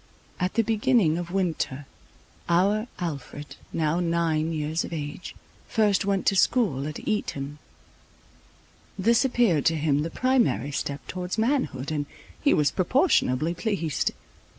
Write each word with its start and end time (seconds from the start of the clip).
At 0.39 0.55
the 0.55 0.63
beginning 0.63 1.19
of 1.19 1.29
winter 1.29 1.85
our 2.49 2.87
Alfred, 2.97 3.55
now 3.71 3.99
nine 3.99 4.51
years 4.51 4.83
of 4.83 4.91
age, 4.91 5.35
first 5.67 6.05
went 6.05 6.25
to 6.25 6.35
school 6.35 6.87
at 6.87 7.07
Eton. 7.07 7.59
This 8.97 9.23
appeared 9.23 9.63
to 9.67 9.75
him 9.77 10.01
the 10.01 10.09
primary 10.09 10.71
step 10.71 11.05
towards 11.07 11.37
manhood, 11.37 11.91
and 11.91 12.07
he 12.41 12.51
was 12.51 12.71
proportionably 12.71 13.53
pleased. 13.53 14.09